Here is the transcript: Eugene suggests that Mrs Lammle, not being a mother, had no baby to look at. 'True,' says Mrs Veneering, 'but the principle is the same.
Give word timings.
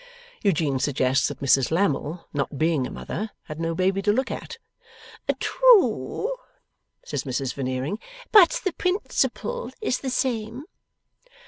Eugene 0.41 0.79
suggests 0.79 1.27
that 1.27 1.41
Mrs 1.41 1.69
Lammle, 1.69 2.25
not 2.33 2.57
being 2.57 2.87
a 2.87 2.89
mother, 2.89 3.29
had 3.43 3.59
no 3.59 3.75
baby 3.75 4.01
to 4.01 4.11
look 4.11 4.31
at. 4.31 4.57
'True,' 5.39 6.35
says 7.05 7.23
Mrs 7.23 7.53
Veneering, 7.53 7.99
'but 8.31 8.61
the 8.63 8.73
principle 8.73 9.69
is 9.79 9.99
the 9.99 10.09
same. 10.09 10.63